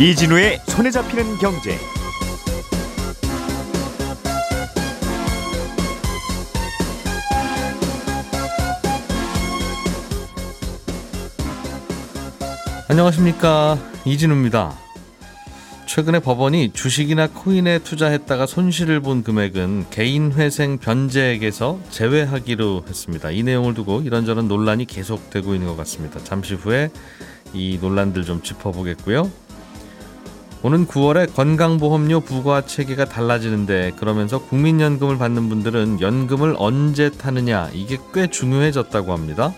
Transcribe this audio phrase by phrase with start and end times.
[0.00, 1.76] 이진우의 손에 잡히는 경제.
[12.88, 14.72] 안녕하십니까 이진우입니다.
[15.86, 23.32] 최근에 법원이 주식이나 코인에 투자했다가 손실을 본 금액은 개인회생 변제액에서 제외하기로 했습니다.
[23.32, 26.22] 이 내용을 두고 이런저런 논란이 계속되고 있는 것 같습니다.
[26.22, 26.90] 잠시 후에
[27.52, 29.47] 이 논란들 좀 짚어보겠고요.
[30.62, 38.26] 오는 9월에 건강보험료 부과 체계가 달라지는데 그러면서 국민연금을 받는 분들은 연금을 언제 타느냐 이게 꽤
[38.26, 39.54] 중요해졌다고 합니다.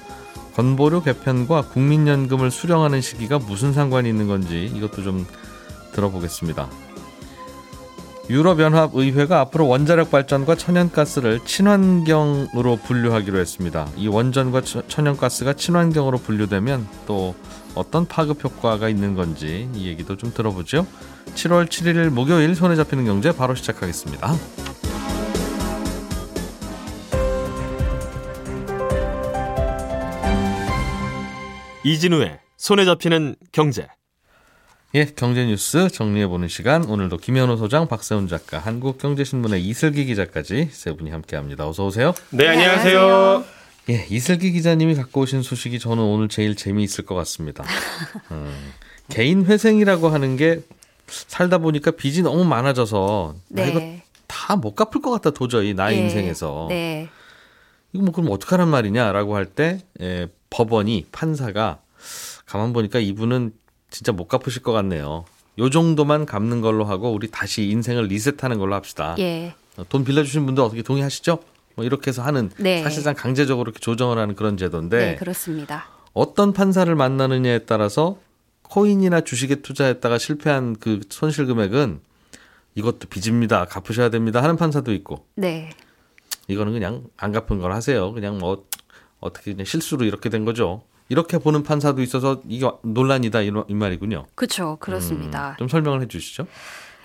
[0.54, 5.26] 건보료 개편과 국민연금을 수령하는 시기가 무슨 상관이 있는 건지 이것도 좀
[5.92, 6.68] 들어보겠습니다.
[8.28, 13.88] 유럽연합의회가 앞으로 원자력 발전과 천연가스를 친환경으로 분류하기로 했습니다.
[13.96, 17.34] 이 원전과 천연가스가 친환경으로 분류되면 또
[17.74, 20.86] 어떤 파급 효과가 있는 건지 이 얘기도 좀 들어보죠.
[21.34, 24.34] 7월 7일 목요일 손에 잡히는 경제 바로 시작하겠습니다.
[31.84, 33.86] 이진우의 손에 잡히는 경제.
[34.94, 36.84] 예, 경제 뉴스 정리해 보는 시간.
[36.84, 41.68] 오늘도 김현우 소장, 박세훈 작가, 한국경제신문의 이슬기 기자까지 세 분이 함께합니다.
[41.68, 42.12] 어서 오세요.
[42.30, 43.59] 네, 안녕하세요.
[43.90, 47.64] 예, 이슬기 기자님이 갖고 오신 소식이 저는 오늘 제일 재미있을 것 같습니다.
[48.30, 48.72] 음,
[49.08, 50.60] 개인 회생이라고 하는 게
[51.08, 53.64] 살다 보니까 빚이 너무 많아져서 네.
[53.64, 53.80] 나 이거
[54.28, 56.02] 다 못 갚을 것 같다 도저히 나의 네.
[56.04, 56.66] 인생에서.
[56.68, 57.08] 네.
[57.92, 61.80] 이거 뭐 그럼 어떡하란 말이냐라고 할 때 예, 법원이 판사가
[62.46, 63.52] 가만 보니까 이분은
[63.90, 65.24] 진짜 못 갚으실 것 같네요.
[65.58, 69.16] 요 정도만 갚는 걸로 하고 우리 다시 인생을 리셋하는 걸로 합시다.
[69.18, 69.54] 예.
[69.76, 71.40] 어, 돈 빌려주신 분들 어떻게 동의하시죠?
[71.80, 72.82] 뭐 이렇게 해서 하는 네.
[72.82, 74.98] 사실상 강제적으로 이렇게 조정을 하는 그런 제도인데.
[74.98, 75.86] 네, 그렇습니다.
[76.12, 78.18] 어떤 판사를 만나느냐에 따라서
[78.64, 82.00] 코인이나 주식에 투자했다가 실패한 그 손실 금액은
[82.74, 83.64] 이것도 빚입니다.
[83.64, 84.42] 갚으셔야 됩니다.
[84.42, 85.26] 하는 판사도 있고.
[85.36, 85.70] 네.
[86.48, 88.12] 이거는 그냥 안 갚은 걸 하세요.
[88.12, 88.66] 그냥 뭐
[89.20, 90.82] 어떻게 그냥 실수로 이렇게 된 거죠.
[91.08, 94.26] 이렇게 보는 판사도 있어서 이게 논란이다 이, 말이군요.
[94.34, 94.76] 그렇죠.
[94.80, 95.52] 그렇습니다.
[95.52, 96.46] 음, 좀 설명을 해 주시죠.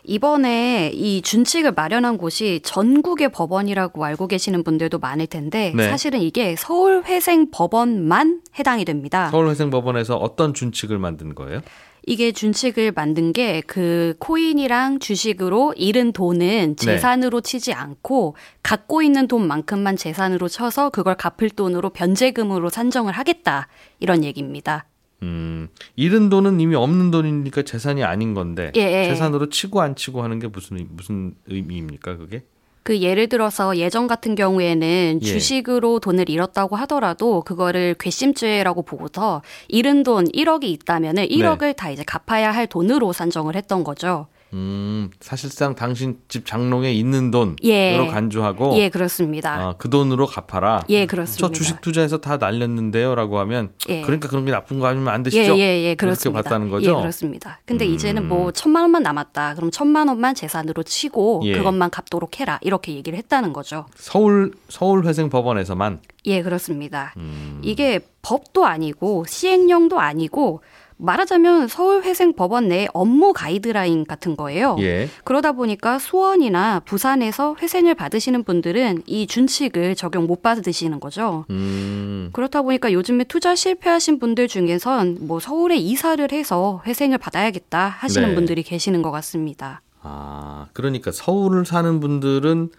[0.07, 5.89] 이번에 이 준칙을 마련한 곳이 전국의 법원이라고 알고 계시는 분들도 많을 텐데 네.
[5.89, 9.29] 사실은 이게 서울 회생 법원만 해당이 됩니다.
[9.31, 11.61] 서울 회생 법원에서 어떤 준칙을 만든 거예요?
[12.07, 16.85] 이게 준칙을 만든 게 그 코인이랑 주식으로 잃은 돈은 네.
[16.85, 17.49] 재산으로 네.
[17.49, 23.67] 치지 않고 갖고 있는 돈만큼만 재산으로 쳐서 그걸 갚을 돈으로 변제금으로 산정을 하겠다
[23.99, 24.85] 이런 얘기입니다.
[25.25, 29.05] 음, 잃은 돈은 이미 없는 돈이니까 재산이 아닌 건데 예, 예.
[29.09, 32.43] 재산으로 치고 안 치고 하는 게 무슨 무슨 의미입니까 그게?
[32.83, 35.25] 그 예를 들어서 예전 같은 경우에는 예.
[35.25, 41.73] 주식으로 돈을 잃었다고 하더라도 그거를 괘씸죄라고 보고서 잃은 돈 1억이 있다면은 1억을 네.
[41.73, 44.27] 다 이제 갚아야 할 돈으로 산정을 했던 거죠.
[44.53, 48.07] 음, 사실상 당신 집 장롱에 있는 돈으로 예.
[48.09, 49.53] 간주하고 예, 그렇습니다.
[49.53, 50.83] 아, 그 돈으로 갚아라.
[50.89, 51.47] 예, 그렇습니다.
[51.47, 54.01] 저 주식 투자해서 다 날렸는데요라고 하면 예.
[54.01, 55.57] 그러니까 그런 게 나쁜 거 아니면 안 되시죠?
[55.57, 56.41] 예, 예, 예 그렇습니다.
[56.41, 56.91] 그렇게 봤다는 거죠?
[56.91, 57.59] 예, 그렇습니다.
[57.65, 57.93] 근데 음.
[57.93, 59.55] 이제는 뭐 천만 원만 남았다.
[59.55, 61.53] 그럼 천만 원만 재산으로 치고 예.
[61.53, 62.59] 그것만 갚도록 해라.
[62.61, 63.85] 이렇게 얘기를 했다는 거죠.
[63.95, 67.13] 서울 서울 회생 법원에서만 예, 그렇습니다.
[67.17, 67.59] 음.
[67.63, 70.61] 이게 법도 아니고 시행령도 아니고
[70.97, 74.77] 말하자면 서울회생법원 내 업무 가이드라인 같은 거예요.
[74.79, 75.09] 예.
[75.23, 81.45] 그러다 보니까 수원이나 부산에서 회생을 받으시는 분들은 이 준칙을 적용 못 받으시는 거죠.
[81.49, 82.29] 음.
[82.33, 88.35] 그렇다 보니까 요즘에 투자 실패하신 분들 중에선 뭐 서울에 이사를 해서 회생을 받아야겠다 하시는 네.
[88.35, 89.81] 분들이 계시는 것 같습니다.
[90.01, 92.69] 아, 그러니까 서울을 사는 분들은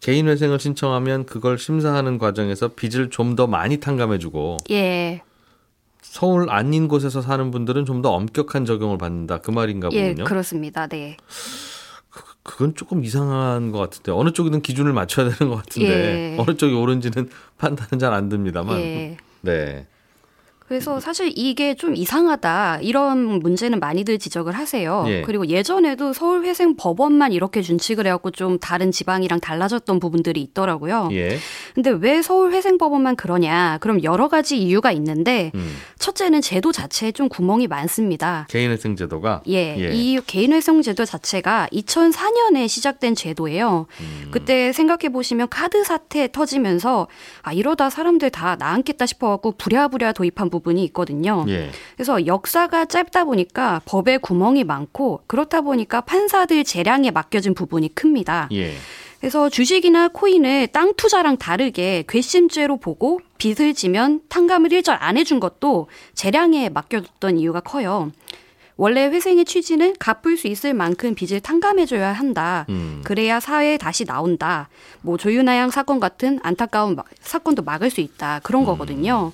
[0.00, 5.22] 개인 회생을 신청하면 그걸 심사하는 과정에서 빚을 좀 더 많이 탕감해주고 예.
[6.04, 10.24] 서울 아닌 곳에서 사는 분들은 좀 더 엄격한 적용을 받는다 그 말인가 예, 보군요.
[10.24, 10.86] 예, 그렇습니다.
[10.86, 11.16] 네.
[12.42, 16.36] 그, 건 조금 이상한 것 같은데 어느 쪽이든 기준을 맞춰야 되는 것 같은데 예.
[16.38, 18.78] 어느 쪽이 옳은지는 판단은 잘안 듭니다만.
[18.80, 19.16] 예.
[19.40, 19.86] 네.
[20.74, 25.04] 그래서 사실 이게 좀 이상하다 이런 문제는 많이들 지적을 하세요.
[25.06, 25.22] 예.
[25.22, 31.10] 그리고 예전에도 서울 회생 법원만 이렇게 준칙을 해갖고 좀 다른 지방이랑 달라졌던 부분들이 있더라고요.
[31.12, 31.38] 예.
[31.76, 33.78] 근데 왜 서울 회생 법원만 그러냐?
[33.82, 35.76] 그럼 여러 가지 이유가 있는데 음.
[36.00, 38.48] 첫째는 제도 자체에 좀 구멍이 많습니다.
[38.50, 39.94] 개인회생 제도가 예, 예.
[39.94, 43.86] 이 개인회생 제도 자체가 2004년에 시작된 제도예요.
[44.00, 44.28] 음.
[44.32, 47.06] 그때 생각해 보시면 카드 사태 터지면서
[47.42, 51.44] 아 이러다 사람들 다 나앉겠다 싶어갖고 부랴부랴 도입한 부분 이 있거든요.
[51.48, 51.70] 예.
[51.96, 58.48] 그래서 역사가 짧다 보니까 법에 구멍이 많고 그렇다 보니까 판사들 재량에 맡겨진 부분이 큽니다.
[58.52, 58.72] 예.
[59.20, 65.88] 그래서 주식이나 코인을 땅 투자랑 다르게 괘씸죄로 보고 빚을 지면 탕감을 일절 안 해준 것도
[66.14, 68.10] 재량에 맡겨뒀던 이유가 커요.
[68.76, 72.66] 원래 회생의 취지는 갚을 수 있을 만큼 빚을 탕감해줘야 한다.
[72.70, 73.02] 음.
[73.04, 74.68] 그래야 사회에 다시 나온다.
[75.00, 78.40] 뭐 조윤아 양 사건 같은 안타까운 마- 사건도 막을 수 있다.
[78.42, 79.32] 그런 거거든요.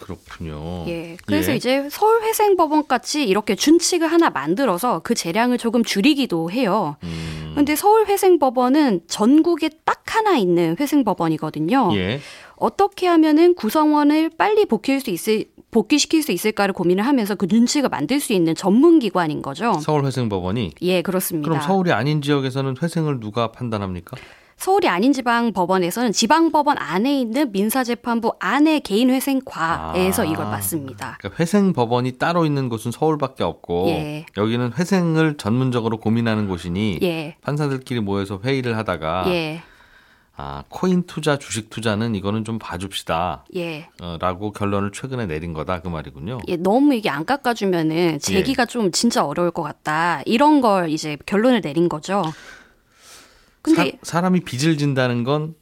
[0.00, 0.84] 그렇군요.
[0.88, 1.16] 예.
[1.26, 1.56] 그래서 예.
[1.56, 6.96] 이제 서울회생법원 같이 이렇게 준칙을 하나 만들어서 그 재량을 조금 줄이기도 해요.
[7.04, 7.52] 음.
[7.54, 11.90] 근데 서울회생법원은 전국에 딱 하나 있는 회생법원이거든요.
[11.94, 12.20] 예.
[12.56, 18.18] 어떻게 하면은 구성원을 빨리 복귀할 수 있을 복귀시킬 수 있을까를 고민을 하면서 그 준칙을 만들
[18.18, 19.74] 수 있는 전문 기관인 거죠.
[19.74, 21.48] 서울회생법원이 예, 그렇습니다.
[21.48, 24.16] 그럼 서울이 아닌 지역에서는 회생을 누가 판단합니까?
[24.60, 30.26] 서울이 아닌 지방 법원에서는 지방 법원 안에 있는 민사재판부 안에 개인 회생과에서 아.
[30.26, 31.16] 이걸 맡습니다.
[31.18, 34.26] 그러니까 회생 법원이 따로 있는 곳은 서울밖에 없고 예.
[34.36, 37.36] 여기는 회생을 전문적으로 고민하는 곳이니 예.
[37.40, 39.62] 판사들끼리 모여서 회의를 하다가 예.
[40.36, 43.46] 아 코인 투자, 주식 투자는 이거는 좀 봐줍시다.
[43.56, 43.88] 예.
[44.02, 46.40] 어, 라고 결론을 최근에 내린 거다 그 말이군요.
[46.48, 50.20] 예, 너무 이게 안 깎아주면은 재기가 좀 진짜 어려울 것 같다.
[50.26, 52.22] 이런 걸 이제 결론을 내린 거죠.
[53.62, 55.54] 근데 사, 람이 빚을 진다는 건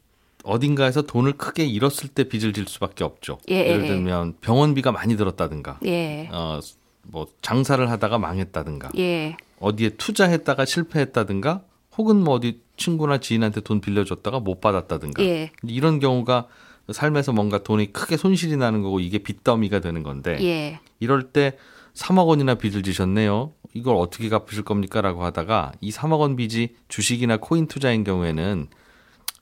[0.45, 3.39] 어딘가에서 돈을 크게 잃었을 때 빚을 질 수밖에 없죠.
[3.51, 3.87] 예, 예를 예.
[3.89, 6.29] 들면 병원비가 많이 들었다든가, 예.
[6.33, 6.61] 어,
[7.03, 9.37] 뭐 장사를 하다가 망했다든가, 예.
[9.61, 11.63] 어디에 투자했다가 실패했다든가,
[11.97, 15.51] 혹은 뭐 어디 친구나 지인한테 돈 빌려줬다가 못 받았다든가, 예.
[15.65, 16.47] 이런 경우가
[16.93, 20.81] 삶에서 뭔가 돈이 크게 손실이 나는 거고 이게 빚더미가 되는 건데 예.
[21.01, 21.59] 이럴 때
[21.95, 23.53] 3억 원이나 빚을 지셨네요.
[23.79, 25.01] 이걸 어떻게 갚으실 겁니까?
[25.01, 28.69] 라고 하다가 이 3억 원 빚이 주식이나 코인 투자인 경우에는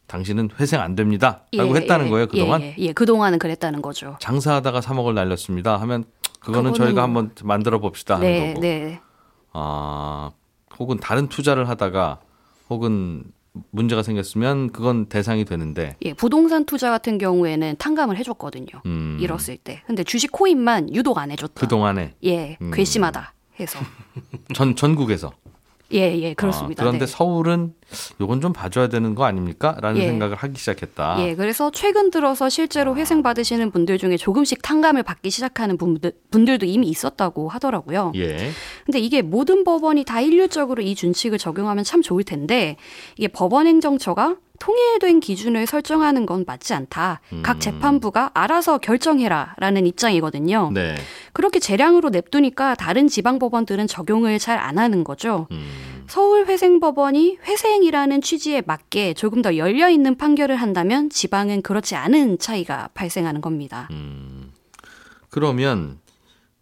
[0.06, 1.43] 당신은 회생 안 됩니다.
[1.55, 2.61] 라고 예, 했다는 예, 거예요, 그동안.
[2.62, 2.93] 예, 예, 예.
[2.93, 4.17] 그동안은 그랬다는 거죠.
[4.21, 5.79] 장사하다가 3억을 날렸습니다.
[5.79, 6.05] 하면
[6.41, 8.61] 그거는 그거는 저희가 한번 만들어 봅시다 하는 네, 거고.
[8.61, 9.00] 네.
[9.53, 10.31] 아,
[10.79, 12.21] 혹은 다른 투자를 하다가
[12.69, 13.25] 혹은
[13.71, 18.83] 문제가 생겼으면 그건 대상이 되는데 예, 부동산 투자 같은 경우에는 탕감을 해줬거든요.
[18.85, 19.83] 음, 잃었을 때.
[19.87, 21.55] 근데 주식 코인만 유독 안 해줬다.
[21.59, 22.71] 그 동안에 예, 음.
[22.71, 23.79] 괘씸하다 해서.
[24.55, 25.32] 전 전국에서
[25.93, 26.82] 예, 예, 그렇습니다.
[26.82, 27.12] 아, 그런데 네.
[27.12, 27.73] 서울은
[28.20, 29.76] 요건 좀 봐줘야 되는 거 아닙니까?
[29.81, 30.06] 라는 예.
[30.08, 31.17] 생각을 하기 시작했다.
[31.20, 36.67] 예, 그래서 최근 들어서 실제로 회생 받으시는 분들 중에 조금씩 탕감을 받기 시작하는 분들, 분들도
[36.67, 38.12] 이미 있었다고 하더라고요.
[38.17, 38.50] 예.
[38.85, 42.76] 근데 이게 모든 법원이 다 일률적으로 이 준칙을 적용하면 참 좋을 텐데
[43.17, 47.20] 이게 법원 행정처가 통일된 기준을 설정하는 건 맞지 않다.
[47.44, 50.72] 각 재판부가 알아서 결정해라라는 입장이거든요.
[50.74, 50.96] 네.
[51.32, 55.46] 그렇게 재량으로 냅두니까 다른 지방 법원들은 적용을 잘 안 하는 거죠.
[55.52, 56.04] 음.
[56.08, 62.88] 서울 회생법원이 회생이라는 취지에 맞게 조금 더 열려 있는 판결을 한다면 지방은 그렇지 않은 차이가
[62.94, 63.86] 발생하는 겁니다.
[63.92, 64.50] 음.
[65.28, 65.98] 그러면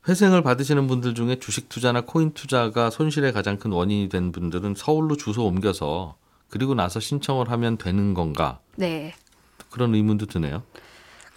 [0.08, 5.16] 회생을 받으시는 분들 중에 주식 투자나 코인 투자가 손실의 가장 큰 원인이 된 분들은 서울로
[5.16, 6.16] 주소 옮겨서
[6.54, 8.60] 그리고 나서 신청을 하면 되는 건가?
[8.76, 9.12] 네.
[9.70, 10.62] 그런 의문도 드네요.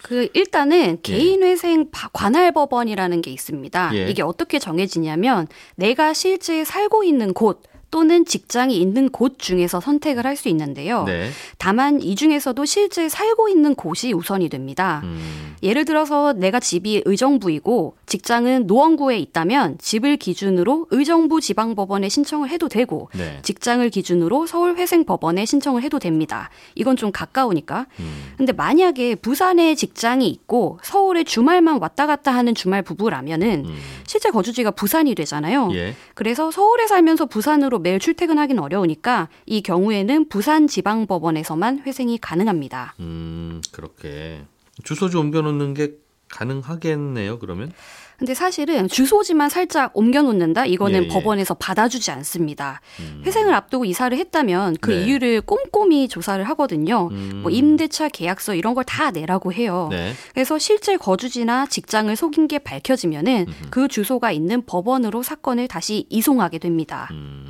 [0.00, 3.96] 그 일단은 개인회생 바- 관할 법원이라는 게 있습니다.
[3.96, 4.08] 예.
[4.08, 10.38] 이게 어떻게 정해지냐면 내가 실제 살고 있는 곳 또는 직장이 있는 곳 중에서 선택을 할
[10.38, 11.02] 수 있는데요.
[11.02, 11.30] 네.
[11.58, 15.00] 다만 이 중에서도 실제 살고 있는 곳이 우선이 됩니다.
[15.02, 15.56] 음.
[15.64, 23.10] 예를 들어서 내가 집이 의정부이고 직장은 노원구에 있다면 집을 기준으로 의정부 지방법원에 신청을 해도 되고
[23.14, 23.40] 네.
[23.42, 26.50] 직장을 기준으로 서울회생법원에 신청을 해도 됩니다.
[26.76, 27.86] 이건 좀 가까우니까.
[27.98, 28.32] 음.
[28.36, 33.76] 근데 만약에 부산에 직장이 있고 서울에 주말만 왔다 갔다 하는 주말 부부라면은 음.
[34.06, 35.70] 실제 거주지가 부산이 되잖아요.
[35.72, 35.94] 예.
[36.14, 42.94] 그래서 서울에 살면서 부산으로 매일 출퇴근하기는 어려우니까 이 경우에는 부산지방법원에서만 회생이 가능합니다.
[43.00, 43.60] 음.
[43.72, 44.42] 그렇게
[44.84, 45.92] 주소지 옮겨 놓는 게
[46.30, 47.38] 가능하겠네요.
[47.38, 47.72] 그러면
[48.18, 50.66] 근데 사실은 주소지만 살짝 옮겨놓는다?
[50.66, 51.08] 이거는 예, 예.
[51.08, 52.80] 법원에서 받아주지 않습니다.
[52.98, 53.22] 음.
[53.24, 55.04] 회생을 앞두고 이사를 했다면 그 네.
[55.04, 57.08] 이유를 꼼꼼히 조사를 하거든요.
[57.12, 57.40] 음.
[57.42, 59.86] 뭐 임대차 계약서 이런 걸 다 내라고 해요.
[59.92, 60.14] 네.
[60.34, 67.06] 그래서 실제 거주지나 직장을 속인 게 밝혀지면은 그 주소가 있는 법원으로 사건을 다시 이송하게 됩니다.
[67.12, 67.47] 음.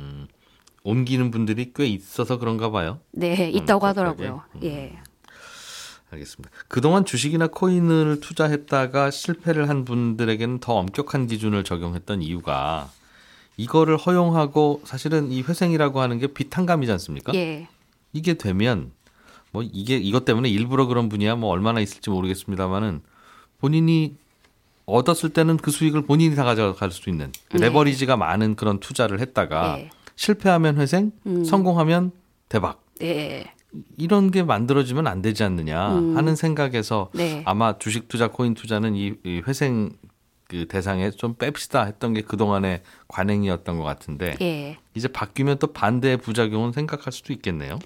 [0.89, 2.99] 옮기는 분들이 꽤 있어서 그런가 봐요.
[3.11, 4.41] 네, 있다고 음, 하더라고요.
[4.51, 4.67] 그렇게.
[4.67, 4.99] 예.
[6.11, 6.49] 알겠습니다.
[6.67, 12.89] 그동안 주식이나 코인을 투자했다가 실패를 한 분들에게는 더 엄격한 기준을 적용했던 이유가
[13.57, 17.33] 이거를 허용하고 사실은 이 회생이라고 하는 게 비탄감이지 않습니까?
[17.35, 17.67] 예.
[18.11, 18.91] 이게 되면
[19.51, 23.01] 뭐 이게 이것 때문에 일부러 그런 분이야 뭐 얼마나 있을지 모르겠습니다만은
[23.59, 24.15] 본인이
[24.87, 27.59] 얻었을 때는 그 수익을 본인이 다 가져갈 수 있는 네.
[27.59, 29.89] 레버리지가 많은 그런 투자를 했다가 예.
[30.19, 31.45] 실패하면 회생, 음.
[31.45, 32.11] 성공하면
[32.49, 32.83] 대박.
[33.01, 33.53] 예.
[33.97, 36.17] 이런 게 만들어지면 안 되지 않느냐 음.
[36.17, 37.41] 하는 생각에서 네.
[37.45, 39.91] 아마 주식 투자 코인 투자는 이, 이 회생
[40.49, 44.77] 그 대상에 좀 뺍시다 했던 게 그동안의 관행이었던 것 같은데 예.
[44.93, 47.79] 이제 바뀌면 또 반대의 부작용은 생각할 수도 있겠네요.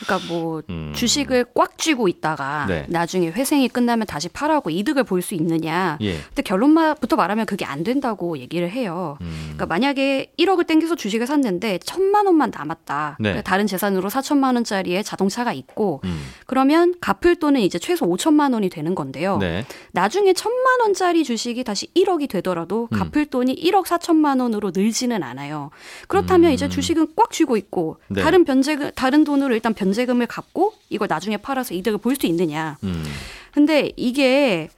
[0.00, 0.92] 그러니까 뭐 음.
[0.94, 2.86] 주식을 꽉 쥐고 있다가 네.
[2.88, 5.96] 나중에 회생이 끝나면 다시 팔아고 이득을 볼 수 있느냐.
[6.02, 6.18] 예.
[6.18, 9.16] 근데 결론부터 말하면 그게 안 된다고 얘기를 해요.
[9.22, 9.40] 음.
[9.54, 13.16] 그러니까 만약에 1억을 땡겨서 주식을 샀는데 천만 원만 남았다.
[13.20, 13.30] 네.
[13.30, 16.20] 그러니까 다른 재산으로 4천만 원짜리의 자동차가 있고 음.
[16.46, 19.38] 그러면 갚을 돈은 이제 최소 5천만 원이 되는 건데요.
[19.38, 19.64] 네.
[19.92, 22.98] 나중에 천만 원짜리 주식이 다시 1억이 되더라도 음.
[22.98, 25.70] 갚을 돈이 1억 4천만 원으로 늘지는 않아요.
[26.08, 26.70] 그렇다면 이제 음.
[26.70, 28.22] 주식은 꽉 쥐고 있고 네.
[28.22, 32.78] 다른 변제금 다른 돈으로 일단 변 변제금을 갚고 이걸 나중에 팔아서 이득을 볼 수 있느냐.
[32.84, 33.04] 음.
[33.52, 34.68] 근데 이게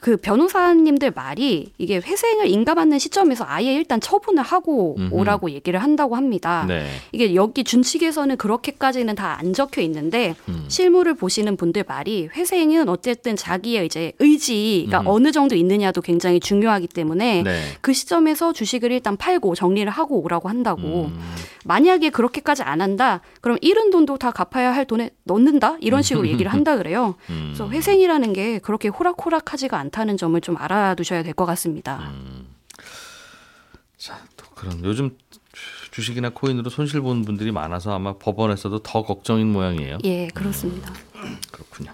[0.00, 5.12] 그 변호사님들 말이 이게 회생을 인가받는 시점에서 아예 일단 처분을 하고 음흠.
[5.14, 6.64] 오라고 얘기를 한다고 합니다.
[6.66, 6.86] 네.
[7.12, 10.64] 이게 여기 준칙에서는 그렇게까지는 다 안 적혀 있는데 음.
[10.68, 15.06] 실무를 보시는 분들 말이 회생은 어쨌든 자기의 이제 의지가 음.
[15.08, 17.60] 어느 정도 있느냐도 굉장히 중요하기 때문에 네.
[17.80, 21.10] 그 시점에서 주식을 일단 팔고 정리를 하고 오라고 한다고.
[21.12, 21.20] 음.
[21.64, 26.50] 만약에 그렇게까지 안 한다, 그럼 잃은 돈도 다 갚아야 할 돈에 넣는다 이런 식으로 얘기를
[26.52, 27.14] 한다 그래요.
[27.30, 27.52] 음.
[27.54, 32.10] 그래서 회생이라는 게 그렇게 호락호락하지가 않다는 점을 좀 알아두셔야 될 것 같습니다.
[32.14, 32.46] 음.
[33.96, 35.16] 자, 또 그럼 요즘
[35.92, 39.98] 주식이나 코인으로 손실 보는 분들이 많아서 아마 법원에서도 더 걱정인 모양이에요.
[40.04, 40.92] 예, 그렇습니다.
[41.16, 41.92] 음, 그렇군요.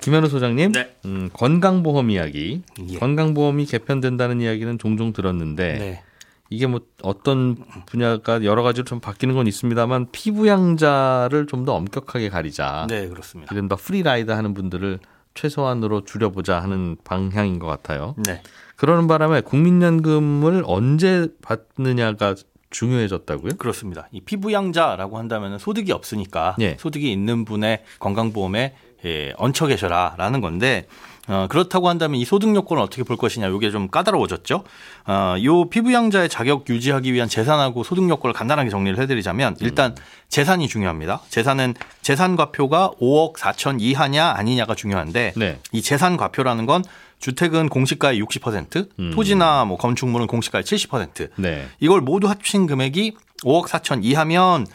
[0.00, 0.96] 김현우 소장님, 네.
[1.04, 2.62] 음, 건강보험 이야기.
[2.88, 2.98] 예.
[2.98, 6.02] 건강보험이 개편된다는 이야기는 종종 들었는데 네.
[6.50, 12.86] 이게 뭐 어떤 분야가 여러 가지로 좀 바뀌는 건 있습니다만 피부양자를 좀 더 엄격하게 가리자.
[12.90, 13.54] 네, 그렇습니다.
[13.54, 14.98] 이른바 프리라이더 하는 분들을
[15.32, 18.14] 최소한으로 줄여보자 하는 방향인 것 같아요.
[18.26, 18.42] 네.
[18.76, 22.34] 그러는 바람에 국민연금을 언제 받느냐가
[22.70, 23.52] 중요해졌다고요?
[23.56, 24.08] 그렇습니다.
[24.12, 26.76] 이 피부양자라고 한다면 소득이 없으니까 예.
[26.78, 28.74] 소득이 있는 분의 건강보험에
[29.06, 30.86] 예, 얹혀 계셔라라는 건데
[31.26, 34.64] 어, 그렇다고 한다면 이 소득 요건을 어떻게 볼 것이냐 이게 좀 까다로워졌죠.
[35.06, 39.96] 어, 요 피부양자의 자격 유지하기 위한 재산하고 소득 요건을 간단하게 정리를 해드리자면 일단 음.
[40.28, 41.22] 재산이 중요합니다.
[41.28, 45.58] 재산은 재산 과표가 5억 4천 이하냐 아니냐가 중요한데 네.
[45.72, 46.84] 이 재산 과표라는 건
[47.20, 49.10] 주택은 공시가의 60%, 음.
[49.14, 51.30] 토지나 뭐 건축물은 공시가의 70%.
[51.36, 51.66] 네.
[51.80, 54.66] 이걸 모두 합친 금액이 5억 4천 이하면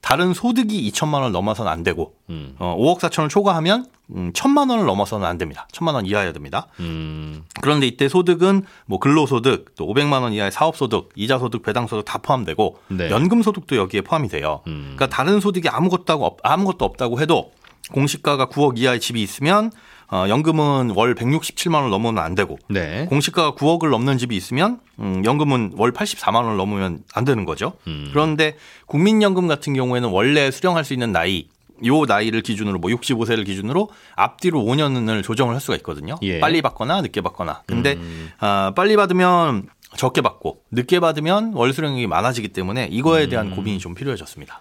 [0.00, 2.54] 다른 소득이 2천만 원을 넘어서는 안 되고 음.
[2.58, 5.66] 어, 5억 4천을 초과하면 음, 1천만 원을 넘어서는 안 됩니다.
[5.72, 6.68] 1천만 원 이하여야 됩니다.
[6.78, 7.42] 음.
[7.60, 13.10] 그런데 이때 소득은 뭐 근로소득, 또 500만 원 이하의 사업소득, 이자소득, 배당소득 다 포함되고 네.
[13.10, 14.60] 연금소득도 여기에 포함이 돼요.
[14.68, 14.94] 음.
[14.94, 17.50] 그러니까 다른 소득이 아무것도 아무것도 없다고 해도
[17.92, 19.72] 공시가가 9억 이하의 집이 있으면
[20.08, 23.06] 어, 연금은 월 167만 원을 넘으면 안 되고 네.
[23.08, 27.72] 공시가가 9억을 넘는 집이 있으면 음, 연금은 월 84만 원을 넘으면 안 되는 거죠.
[27.86, 28.10] 음.
[28.12, 31.48] 그런데 국민연금 같은 경우에는 원래 수령할 수 있는 나이
[31.84, 36.16] 요 나이를 기준으로 뭐 65세를 기준으로 앞뒤로 5년을 조정을 할 수가 있거든요.
[36.22, 36.40] 예.
[36.40, 37.62] 빨리 받거나 늦게 받거나.
[37.66, 38.30] 근데 음.
[38.38, 43.56] 아, 빨리 받으면 적게 받고 늦게 받으면 월 수령이 많아지기 때문에 이거에 대한 음.
[43.56, 44.58] 고민이 좀 필요해졌습니다.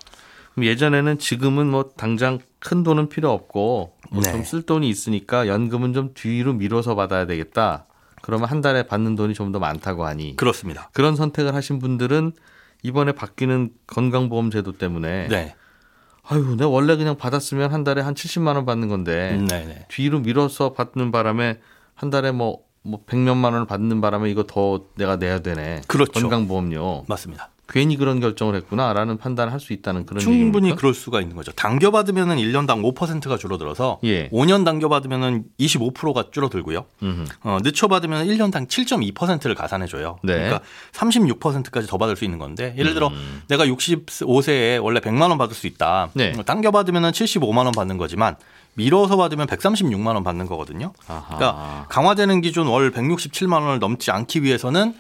[0.64, 4.32] 예전에는 지금은 뭐 당장 큰 돈은 필요 없고 뭐 네.
[4.32, 7.86] 좀쓸 돈이 있으니까 연금은 좀 뒤로 미뤄서 받아야 되겠다.
[8.22, 10.90] 그러면 한 달에 받는 돈이 좀 더 많다고 하니 그렇습니다.
[10.94, 12.32] 그런 선택을 하신 분들은
[12.84, 15.56] 이번에 바뀌는 건강보험 제도 때문에 네.
[16.28, 19.66] 아유, 내가 원래 그냥 받았으면 한 달에 한 70만 원 받는 건데 네네.
[19.66, 19.86] 네.
[19.90, 21.60] 뒤로 미뤄서 받는 바람에
[21.94, 25.82] 한 달에 뭐, 뭐 100몇만 원을 받는 바람에 이거 더 내가 내야 되네.
[25.88, 26.14] 그렇죠.
[26.14, 27.06] 건강보험료.
[27.08, 27.52] 맞습니다.
[27.68, 30.76] 괜히 그런 결정을 했구나라는 판단을 할 수 있다는 그런 충분히 얘기입니까?
[30.76, 31.52] 그럴 수가 있는 거죠.
[31.54, 34.30] 당겨 받으면은 1년당 5%가 줄어들어서 예.
[34.30, 36.86] 5년 당겨 받으면은 25%가 줄어들고요.
[37.44, 40.20] 어, 늦춰 받으면 1년당 7.2%를 가산해 줘요.
[40.24, 40.34] 네.
[40.34, 43.42] 그러니까 36%까지 더 받을 수 있는 건데 예를 들어 음.
[43.48, 46.10] 내가 65세에 원래 100만 원 받을 수 있다.
[46.14, 46.34] 네.
[46.46, 48.36] 당겨 받으면은 75만 원 받는 거지만
[48.76, 50.94] 미뤄서 받으면 136만 원 받는 거거든요.
[51.08, 51.38] 아하.
[51.38, 54.94] 그러니까 강화되는 기준 월 167만 원을 넘지 않기 위해서는 아,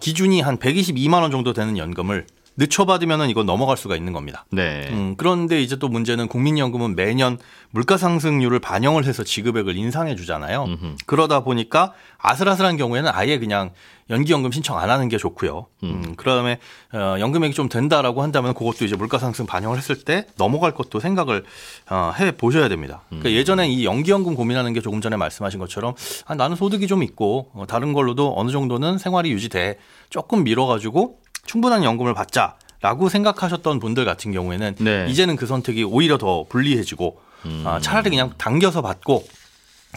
[0.00, 2.26] 기준이 한 122만 원 정도 되는 연금을
[2.58, 4.44] 늦춰받으면 이건 넘어갈 수가 있는 겁니다.
[4.50, 4.88] 네.
[4.90, 7.38] 음, 그런데 이제 또 문제는 국민연금은 매년
[7.70, 10.64] 물가 상승률을 반영을 해서 지급액을 인상해 주잖아요.
[10.64, 10.96] 음흠.
[11.06, 13.70] 그러다 보니까 아슬아슬한 경우에는 아예 그냥
[14.10, 15.66] 연기연금 신청 안 하는 게 좋고요.
[15.84, 16.58] 음, 음 그다음에
[16.92, 21.44] 어, 연금액이 좀 된다라고 한다면 그것도 이제 물가 상승 반영을 했을 때 넘어갈 것도 생각을
[21.90, 23.02] 어, 해 보셔야 됩니다.
[23.08, 23.34] 그러니까 음.
[23.34, 25.94] 예전에 이 연기연금 고민하는 게 조금 전에 말씀하신 것처럼
[26.26, 29.78] 아, 나는 소득이 좀 있고 어, 다른 걸로도 어느 정도는 생활이 유지돼
[30.10, 35.06] 조금 미뤄가지고 충분한 연금을 받자 라고 생각하셨던 분들 같은 경우에는 네.
[35.08, 37.64] 이제는 그 선택이 오히려 더 불리해지고 음.
[37.66, 39.26] 아, 차라리 그냥 당겨서 받고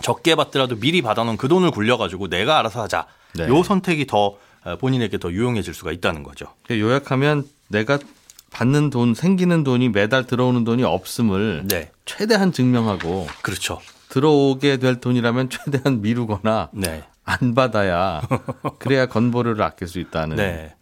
[0.02, 3.06] 적게 받더라도 미리 받아놓은 그 돈을 굴려가지고 내가 알아서 하자.
[3.36, 3.48] 네.
[3.48, 6.48] 요 선택이 더 어, 본인에게 더 유용해질 수가 있다는 거죠.
[6.64, 8.00] 그러니까 요약하면 내가
[8.52, 11.92] 받는 돈, 생기는 돈이 매달 들어오는 돈이 없음을 네.
[12.06, 13.80] 최대한 증명하고 그렇죠.
[14.10, 17.04] 들어오게 될 돈이라면 최대한 미루거나 네.
[17.24, 18.22] 안 받아야
[18.80, 20.38] 그래야 건보료를 아낄 수 있다는.
[20.38, 20.76] 네.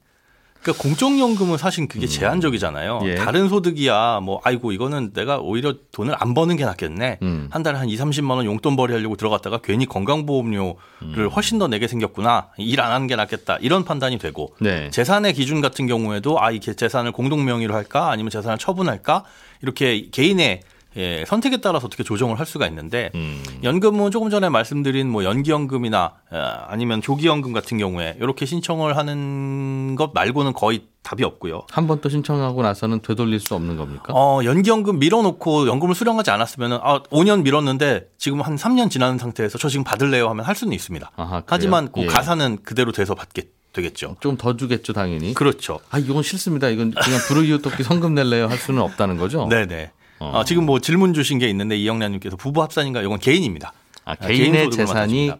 [0.61, 2.07] 그러니까 공적연금은 사실 그게 음.
[2.07, 2.99] 제한적이잖아요.
[3.05, 3.15] 예.
[3.15, 7.19] 다른 소득이야 뭐 아이고 이거는 내가 오히려 돈을 안 버는 게 낫겠네.
[7.21, 7.47] 음.
[7.49, 11.29] 한 달에 한 2, 30만 원 용돈벌이 하려고 들어갔다가 괜히 건강보험료를 음.
[11.33, 12.49] 훨씬 더 내게 생겼구나.
[12.57, 13.57] 일 안 하는 게 낫겠다.
[13.61, 14.89] 이런 판단이 되고 네.
[14.89, 19.23] 재산의 기준 같은 경우에도 아, 이 재산을 공동 명의로 할까 아니면 재산을 처분할까
[19.61, 20.61] 이렇게 개인의
[20.99, 23.41] 예, 선택에 따라서 어떻게 조정을 할 수가 있는데 음.
[23.63, 30.11] 연금은 조금 전에 말씀드린 뭐 연기연금이나 아, 아니면 조기연금 같은 경우에 이렇게 신청을 하는 것
[30.13, 31.63] 말고는 거의 답이 없고요.
[31.71, 34.13] 한 번 또 신청하고 나서는 되돌릴 수 없는 겁니까?
[34.13, 39.69] 어, 연기연금 밀어놓고 연금을 수령하지 않았으면 아, 5년 밀었는데 지금 한 3년 지난 상태에서 저
[39.69, 41.11] 지금 받을래요 하면 할 수는 있습니다.
[41.15, 42.05] 아하, 하지만 그 예.
[42.05, 44.15] 가사는 그대로 돼서 받겠 되겠죠.
[44.19, 45.33] 좀 더 주겠죠, 당연히.
[45.35, 45.79] 그렇죠.
[45.91, 46.69] 아, 이건 싫습니다.
[46.69, 49.47] 이건 그냥 불우이웃 돕기 성금 낼래요 할 수는 없다는 거죠.
[49.47, 49.91] 네네.
[50.19, 50.39] 어.
[50.39, 53.73] 어, 지금 뭐 질문 주신 게 있는데 이영란님께서 부부 합산인가 이건 개인입니다.
[54.05, 55.31] 아, 개인의 개인 재산이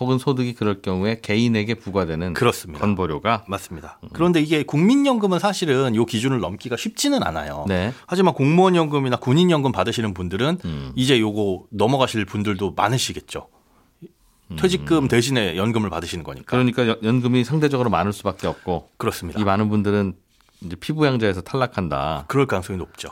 [0.00, 2.80] 혹은 소득이 그럴 경우에 개인에게 부과되는 그렇습니다.
[2.80, 3.98] 건보료가 맞습니다.
[4.02, 4.08] 음.
[4.12, 7.64] 그런데 이게 국민연금은 사실은 이 기준을 넘기가 쉽지는 않아요.
[7.68, 7.92] 네.
[8.06, 10.92] 하지만 공무원 연금이나 군인 연금 받으시는 분들은 음.
[10.96, 13.48] 이제 요거 넘어가실 분들도 많으시겠죠.
[14.50, 14.56] 음.
[14.56, 16.46] 퇴직금 대신에 연금을 받으시는 거니까.
[16.46, 18.88] 그러니까 연금이 상대적으로 많을 수밖에 없고.
[18.96, 19.40] 그렇습니다.
[19.40, 20.14] 이 많은 분들은
[20.62, 22.24] 이제 피부양자에서 탈락한다.
[22.26, 23.10] 그럴 가능성이 높죠.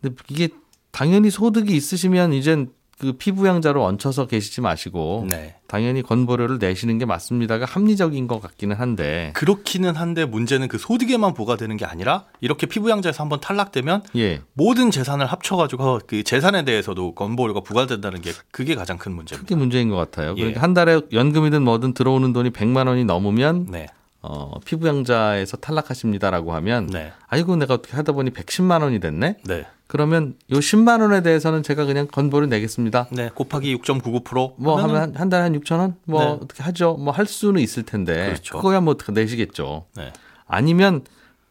[0.00, 0.48] 근데 이게
[0.92, 5.56] 당연히 소득이 있으시면 이젠 그 피부양자로 얹혀서 계시지 마시고 네.
[5.66, 11.76] 당연히 건보료를 내시는 게 맞습니다가 합리적인 것 같기는 한데 그렇기는 한데 문제는 그 소득에만 부과되는
[11.76, 14.40] 게 아니라 이렇게 피부양자에서 한번 탈락되면 예.
[14.54, 19.42] 모든 재산을 합쳐가지고 그 재산에 대해서도 건보료가 부과된다는 게 그게 가장 큰 문제입니다.
[19.42, 20.30] 그게 문제인 것 같아요.
[20.30, 20.40] 예.
[20.40, 23.88] 그러니까 한 달에 연금이든 뭐든 들어오는 돈이 100만 원이 넘으면 네.
[24.22, 27.12] 어, 피부양자에서 탈락하십니다라고 하면 네.
[27.28, 29.36] 아이고 내가 어떻게 하다 보니 110만 원이 됐네.
[29.44, 29.66] 네.
[29.86, 33.06] 그러면 요 10만 원에 대해서는 제가 그냥 건보를 내겠습니다.
[33.12, 35.96] 네, 곱하기 6.99%뭐 하면 한, 한 달에 한 6천 원?
[36.04, 36.26] 뭐 네.
[36.42, 36.94] 어떻게 하죠?
[36.94, 38.26] 뭐 할 수는 있을 텐데.
[38.26, 38.56] 그렇죠.
[38.56, 39.86] 그거야 뭐 어떻게 내시겠죠.
[39.96, 40.12] 네.
[40.46, 41.02] 아니면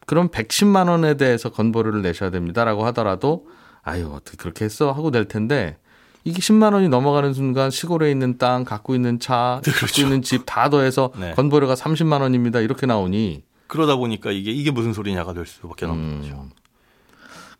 [0.06, 3.46] 그럼 110만 원에 대해서 건보료를 내셔야 됩니다라고 하더라도
[3.82, 5.78] 아유, 어떻게 그렇게 했어 하고 낼 텐데
[6.24, 9.86] 이게 10만 원이 넘어가는 순간 시골에 있는 땅, 갖고 있는 차, 네, 그렇죠.
[9.86, 11.32] 갖고 있는 집 다 더해서 네.
[11.34, 12.60] 건보료가 30만 원입니다.
[12.60, 16.20] 이렇게 나오니 그러다 보니까 이게 이게 무슨 소리냐가 될 수밖에 없는 음.
[16.20, 16.46] 거죠.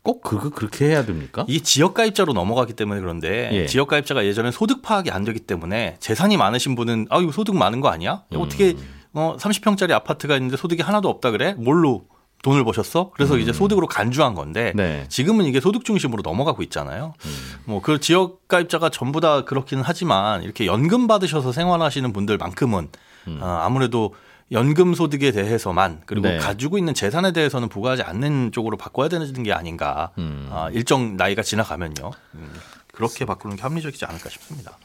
[0.07, 1.43] 꼭 그거 그렇게 해야 됩니까?
[1.49, 3.65] 이게 지역 가입자로 넘어가기 때문에 그런데 예.
[3.65, 7.81] 지역 가입자가 예전에 소득 파악이 안 되기 때문에 재산이 많으신 분은 아 이거 소득 많은
[7.81, 8.23] 거 아니야?
[8.31, 8.39] 음.
[8.39, 8.77] 어떻게
[9.11, 11.55] 어 30평짜리 아파트가 있는데 소득이 하나도 없다 그래?
[11.57, 12.05] 뭘로
[12.41, 13.11] 돈을 버셨어?
[13.15, 13.41] 그래서 음.
[13.41, 15.05] 이제 소득으로 간주한 건데 네.
[15.09, 17.13] 지금은 이게 소득 중심으로 넘어가고 있잖아요.
[17.25, 17.35] 음.
[17.65, 22.87] 뭐그 지역 가입자가 전부 다 그렇기는 하지만 이렇게 연금 받으셔서 생활하시는 분들만큼은
[23.27, 23.39] 음.
[23.41, 24.13] 어, 아무래도
[24.51, 26.37] 연금 소득에 대해서만 그리고 네.
[26.37, 30.11] 가지고 있는 재산에 대해서는 부과하지 않는 쪽으로 바꿔야 되는 게 아닌가.
[30.17, 30.47] 음.
[30.49, 32.11] 어, 일정 나이가 지나가면요.
[32.35, 32.53] 음,
[32.93, 34.77] 그렇게 바꾸는 게 합리적이지 않을까 싶습니다.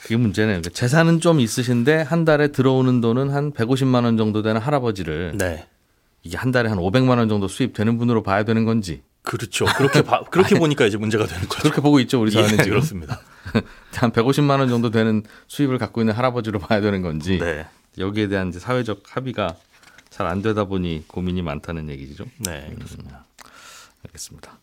[0.00, 0.60] 그게 문제네요.
[0.60, 5.68] 그러니까 재산은 좀 있으신데 한 달에 들어오는 돈은 한 150만 원 정도 되는 할아버지를 네.
[6.22, 9.02] 이게 한 달에 한 500만 원 정도 수입되는 분으로 봐야 되는 건지.
[9.22, 9.66] 그렇죠.
[9.76, 11.62] 그렇게 봐, 그렇게 보니까 이제 문제가 되는 거죠.
[11.62, 12.68] 그렇게 보고 있죠, 우리 사회는 예.
[12.68, 13.20] 그렇습니다.
[13.94, 17.38] 한 150만 원 정도 되는 수입을 갖고 있는 할아버지로 봐야 되는 건지.
[17.38, 17.66] 네.
[17.98, 19.56] 여기에 대한 이제 사회적 합의가
[20.10, 22.24] 잘 안 되다 보니 고민이 많다는 얘기죠.
[22.38, 23.24] 네, 그렇습니다.
[23.44, 23.50] 음,
[24.06, 24.58] 알겠습니다.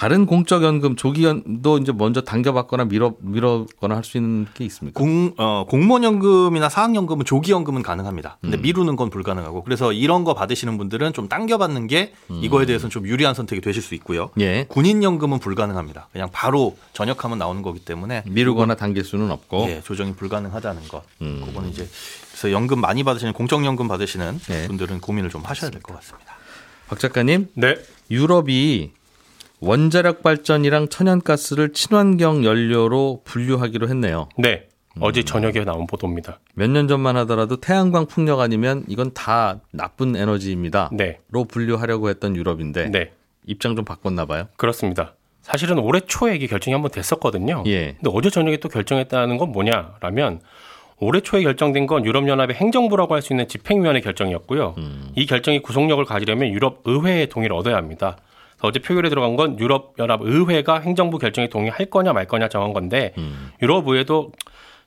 [0.00, 4.98] 다른 공적 연금 조기연도 이제 먼저 당겨받거나 밀어 밀어거나 할 수 있는 게 있습니까?
[4.98, 8.38] 공 어, 공무원 연금이나 사학 연금은 조기 연금은 가능합니다.
[8.40, 8.62] 근데 음.
[8.62, 12.40] 미루는 건 불가능하고 그래서 이런 거 받으시는 분들은 좀 당겨받는 게 음.
[12.42, 14.30] 이거에 대해서는 좀 유리한 선택이 되실 수 있고요.
[14.40, 14.64] 예.
[14.70, 16.08] 군인 연금은 불가능합니다.
[16.12, 21.02] 그냥 바로 전역하면 나오는 거기 때문에 미루거나 당길 수는 없고 예, 조정이 불가능하다는 것.
[21.20, 21.42] 음.
[21.44, 21.86] 그거는 이제
[22.30, 24.66] 그래서 연금 많이 받으시는 공적 연금 받으시는 네.
[24.66, 26.32] 분들은 고민을 좀 하셔야 될 것 같습니다.
[26.88, 27.76] 박 작가님, 네.
[28.10, 28.92] 유럽이
[29.60, 34.28] 원자력 발전이랑 천연가스를 친환경 연료로 분류하기로 했네요.
[34.38, 34.66] 네.
[34.96, 35.02] 음.
[35.02, 36.40] 어제 저녁에 나온 보도입니다.
[36.54, 40.90] 몇 년 전만 하더라도 태양광 풍력 아니면 이건 다 나쁜 에너지입니다.
[40.92, 41.18] 네.
[41.30, 43.12] 로 분류하려고 했던 유럽인데 네.
[43.46, 44.48] 입장 좀 바꿨나 봐요.
[44.56, 45.14] 그렇습니다.
[45.42, 47.64] 사실은 올해 초에 이게 결정이 한번 됐었거든요.
[47.66, 47.92] 예.
[48.00, 50.40] 근데 어제 저녁에 또 결정했다는 건 뭐냐라면
[50.98, 54.74] 올해 초에 결정된 건 유럽연합의 행정부라고 할 수 있는 집행위원회 결정이었고요.
[54.78, 55.08] 음.
[55.16, 58.16] 이 결정이 구속력을 가지려면 유럽 의회의 동의를 얻어야 합니다.
[58.62, 63.50] 어제 표결에 들어간 건 유럽연합 의회가 행정부 결정에 동의할 거냐 말 거냐 정한 건데 음.
[63.62, 64.32] 유럽 의회도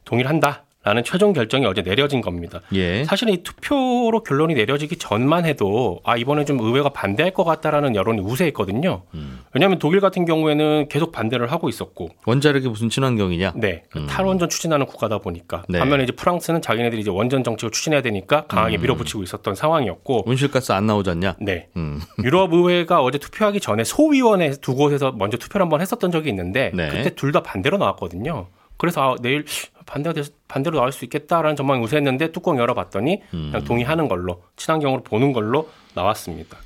[0.06, 0.64] 동의를 한다.
[0.84, 2.60] 라는 최종 결정이 어제 내려진 겁니다.
[2.74, 3.06] 예.
[3.06, 8.20] 사실은 이 투표로 결론이 내려지기 전만 해도 아 이번에 좀 의회가 반대할 것 같다라는 여론이
[8.22, 9.04] 우세했거든요.
[9.14, 9.40] 음.
[9.54, 13.54] 왜냐하면 독일 같은 경우에는 계속 반대를 하고 있었고 원자력이 무슨 친환경이냐?
[13.56, 14.08] 네, 음.
[14.08, 15.80] 탈원전 추진하는 국가다 보니까 네.
[15.80, 18.82] 반면에 이제 프랑스는 자기네들이 이제 원전 정책을 추진해야 되니까 강하게 음.
[18.82, 21.38] 밀어붙이고 있었던 상황이었고 온실가스 안 나오잖냐?
[21.40, 22.02] 네, 음.
[22.24, 26.90] 유럽 의회가 어제 투표하기 전에 소위원회 두 곳에서 먼저 투표를 한번 했었던 적이 있는데 네.
[26.90, 28.48] 그때 둘 다 반대로 나왔거든요.
[28.78, 29.46] 그래서 아, 내일
[29.86, 33.50] 반대가 돼, 반대로 나올 수 있겠다라는 전망이 우세했는데 뚜껑 열어봤더니 음.
[33.52, 36.58] 그냥 동의하는 걸로 친환경으로 보는 걸로 나왔습니다.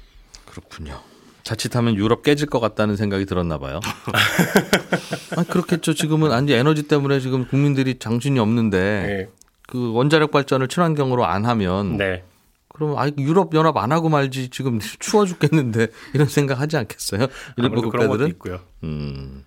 [0.46, 1.00] 그렇군요.
[1.44, 3.80] 자칫하면 유럽 깨질 것 같다는 생각이 들었나 봐요.
[5.38, 5.94] 아, 그렇겠죠.
[5.94, 9.30] 지금은 아니 에너지 때문에 지금 국민들이 정신이 없는데 네.
[9.68, 12.24] 그 원자력 발전을 친환경으로 안 하면 네.
[12.70, 17.28] 그럼 아 유럽 연합 안 하고 말지 지금 추워 죽겠는데 이런 생각 하지 않겠어요?
[17.58, 18.60] 일부 국가들은 있고요.
[18.84, 19.44] 음.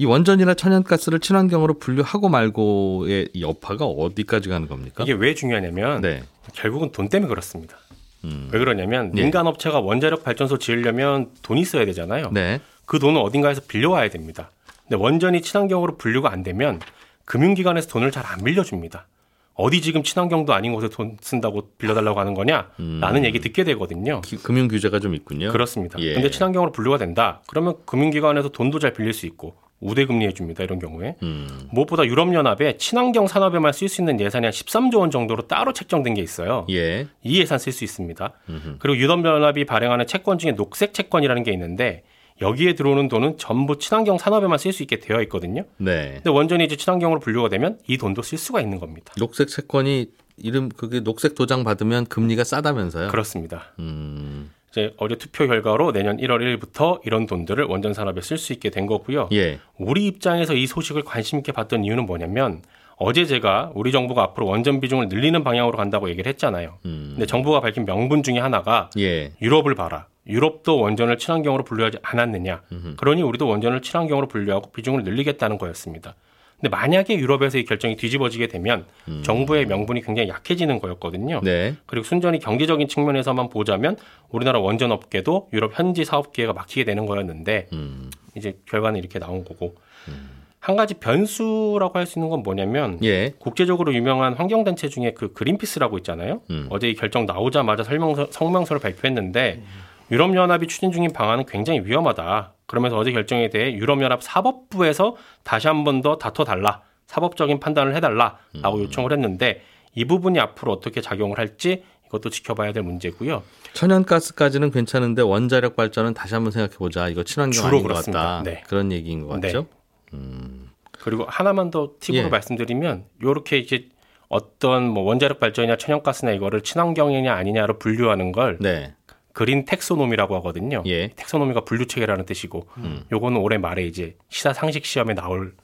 [0.00, 5.02] 이 원전이나 천연가스를 친환경으로 분류하고 말고의 여파가 어디까지 가는 겁니까?
[5.02, 6.22] 이게 왜 중요하냐면 네.
[6.54, 7.76] 결국은 돈 때문에 그렇습니다.
[8.24, 8.48] 음.
[8.52, 9.22] 왜 그러냐면 네.
[9.22, 12.30] 민간 업체가 원자력 발전소 지으려면 돈이 있어야 되잖아요.
[12.32, 12.60] 네.
[12.86, 14.50] 그 돈은 어딘가에서 빌려와야 됩니다.
[14.84, 16.80] 근데 원전이 친환경으로 분류가 안 되면
[17.24, 19.06] 금융기관에서 돈을 잘 안 빌려줍니다.
[19.54, 22.70] 어디 지금 친환경도 아닌 곳에 돈 쓴다고 빌려달라고 하는 거냐?
[22.78, 23.00] 음.
[23.00, 24.20] 라는 얘기 듣게 되거든요.
[24.20, 25.50] 기, 금융 규제가 좀 있군요.
[25.50, 25.98] 그렇습니다.
[25.98, 26.14] 예.
[26.14, 27.42] 근데 친환경으로 분류가 된다.
[27.48, 30.64] 그러면 금융기관에서 돈도 잘 빌릴 수 있고 우대 금리 해 줍니다.
[30.64, 31.16] 이런 경우에.
[31.22, 31.68] 음.
[31.70, 36.14] 무엇보다 유럽 연합에 친환경 산업에만 쓸 수 있는 예산이 한 13조 원 정도로 따로 책정된
[36.14, 36.66] 게 있어요.
[36.70, 37.06] 예.
[37.22, 38.32] 이 예산 쓸 수 있습니다.
[38.48, 38.76] 음흠.
[38.80, 42.02] 그리고 유럽 연합이 발행하는 채권 중에 녹색 채권이라는 게 있는데
[42.40, 45.64] 여기에 들어오는 돈은 전부 친환경 산업에만 쓸 수 있게 되어 있거든요.
[45.76, 46.12] 네.
[46.14, 49.12] 근데 원전이 이제 친환경으로 분류가 되면 이 돈도 쓸 수가 있는 겁니다.
[49.18, 53.08] 녹색 채권이 이름 그게 녹색 도장 받으면 금리가 싸다면서요?
[53.08, 53.72] 그렇습니다.
[53.80, 54.50] 음.
[54.70, 58.86] 이제 어제 투표 결과로 내년 1월 1일부터 이런 돈들을 원전 산업에 쓸 수 있게 된
[58.86, 59.28] 거고요.
[59.32, 59.58] 예.
[59.78, 62.62] 우리 입장에서 이 소식을 관심 있게 봤던 이유는 뭐냐면
[62.96, 66.78] 어제 제가 우리 정부가 앞으로 원전 비중을 늘리는 방향으로 간다고 얘기를 했잖아요.
[66.84, 67.12] 음.
[67.14, 69.32] 근데 정부가 밝힌 명분 중에 하나가 예.
[69.40, 70.06] 유럽을 봐라.
[70.26, 72.62] 유럽도 원전을 친환경으로 분류하지 않았느냐.
[72.70, 72.96] 음흠.
[72.96, 76.16] 그러니 우리도 원전을 친환경으로 분류하고 비중을 늘리겠다는 거였습니다.
[76.60, 79.22] 근데 만약에 유럽에서 이 결정이 뒤집어지게 되면 음.
[79.24, 81.40] 정부의 명분이 굉장히 약해지는 거였거든요.
[81.44, 81.76] 네.
[81.86, 83.96] 그리고 순전히 경제적인 측면에서만 보자면
[84.28, 88.10] 우리나라 원전 업계도 유럽 현지 사업 기회가 막히게 되는 거였는데 음.
[88.36, 89.76] 이제 결과는 이렇게 나온 거고.
[90.08, 90.30] 음.
[90.60, 93.32] 한 가지 변수라고 할 수 있는 건 뭐냐면 예.
[93.38, 96.40] 국제적으로 유명한 환경 단체 중에 그 그린피스라고 있잖아요.
[96.50, 96.66] 음.
[96.70, 99.62] 어제 이 결정 나오자마자 설명서, 성명서를 발표했는데
[100.10, 102.54] 유럽연합이 추진 중인 방안은 굉장히 위험하다.
[102.66, 106.82] 그러면서 어제 결정에 대해 유럽연합 사법부에서 다시 한 번 더 다퉈달라.
[107.06, 108.82] 사법적인 판단을 해달라라고 음.
[108.84, 109.62] 요청을 했는데
[109.94, 113.42] 이 부분이 앞으로 어떻게 작용을 할지 이것도 지켜봐야 될 문제고요.
[113.72, 117.08] 천연가스까지는 괜찮은데 원자력 발전은 다시 한번 생각해보자.
[117.08, 118.20] 이거 친환경 아닌 그렇습니다.
[118.22, 118.42] 것 같다.
[118.42, 118.62] 네.
[118.68, 119.66] 그런 얘기인 것 같죠.
[120.12, 120.18] 네.
[120.18, 120.70] 음.
[121.00, 122.28] 그리고 하나만 더 팁으로 예.
[122.28, 123.88] 말씀드리면 이렇게 이제
[124.28, 128.94] 어떤 뭐 원자력 발전이나 천연가스나 이거를 친환경이냐 아니냐로 분류하는 걸 네.
[129.38, 130.82] 그린 텍소노미라고 하거든요.
[130.86, 131.10] 예.
[131.14, 133.04] 텍소노미가 분류 체계라는 뜻이고 음.
[133.12, 135.54] 요거는 올해 말에 이제 시사 상식 시험에 나올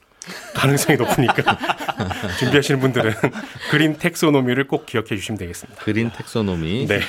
[0.55, 1.59] 가능성이 높으니까
[2.39, 3.13] 준비하시는 분들은
[3.73, 5.83] Green taxonomy를 꼭 기억해 주시면 되겠습니다.
[5.83, 7.01] Green taxonomy 네.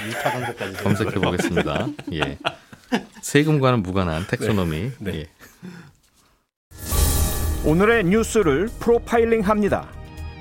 [0.81, 1.85] 검색해 보겠습니다.
[2.13, 2.39] 예.
[3.21, 4.91] 세금과는 무관한 taxonomy.
[4.97, 5.11] 네.
[5.11, 5.19] 네.
[5.19, 5.25] 예.
[7.63, 9.87] 오늘의 뉴스를 프로파일링 합니다.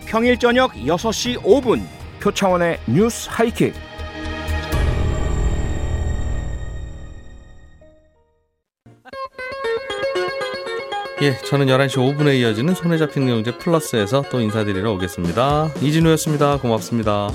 [0.06, 1.82] 평일 저녁 6시 5분
[2.20, 3.74] 표창원의 뉴스 하이킥.
[11.22, 15.70] 예, 저는 11시 5분에 이어지는 손에 잡힌 경제 플러스에서 또 인사드리러 오겠습니다.
[15.80, 16.58] 이진우였습니다.
[16.58, 17.30] 고맙습니다.